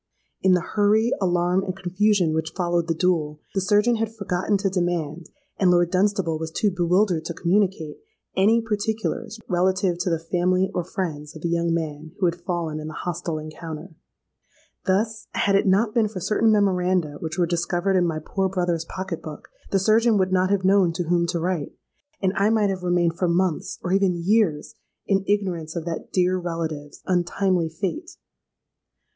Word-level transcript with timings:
In 0.41 0.53
the 0.53 0.61
hurry, 0.61 1.11
alarm, 1.21 1.63
and 1.63 1.77
confusion 1.77 2.33
which 2.33 2.53
followed 2.57 2.87
the 2.87 2.95
duel, 2.95 3.39
the 3.53 3.61
surgeon 3.61 3.97
had 3.97 4.11
forgotten 4.11 4.57
to 4.57 4.67
demand, 4.71 5.29
and 5.57 5.69
Lord 5.69 5.91
Dunstable 5.91 6.39
was 6.39 6.49
too 6.49 6.71
bewildered 6.71 7.23
to 7.25 7.35
communicate, 7.35 7.99
any 8.35 8.61
particulars 8.63 9.39
relative 9.47 9.99
to 9.99 10.09
the 10.09 10.17
family 10.17 10.71
or 10.73 10.83
friends 10.83 11.35
of 11.35 11.43
the 11.43 11.49
young 11.49 11.71
man 11.71 12.13
who 12.17 12.25
had 12.25 12.41
fallen 12.41 12.79
in 12.79 12.87
the 12.87 12.95
hostile 12.95 13.37
encounter. 13.37 13.93
Thus, 14.87 15.27
had 15.35 15.53
it 15.55 15.67
not 15.67 15.93
been 15.93 16.07
for 16.07 16.19
certain 16.19 16.51
memoranda 16.51 17.17
which 17.19 17.37
were 17.37 17.45
discovered 17.45 17.95
in 17.95 18.07
my 18.07 18.17
poor 18.17 18.49
brother's 18.49 18.85
pocket 18.85 19.21
book, 19.21 19.49
the 19.69 19.77
surgeon 19.77 20.17
would 20.17 20.31
not 20.31 20.49
have 20.49 20.65
known 20.65 20.93
to 20.93 21.03
whom 21.09 21.27
to 21.27 21.39
write, 21.39 21.75
and 22.23 22.33
I 22.35 22.49
might 22.49 22.71
have 22.71 22.81
remained 22.81 23.19
for 23.19 23.27
months—or 23.27 23.93
even 23.93 24.15
years—in 24.15 25.25
ignorance 25.27 25.75
of 25.75 25.85
that 25.85 26.11
dear 26.11 26.39
relative's 26.39 27.03
untimely 27.05 27.69
fate. 27.69 28.17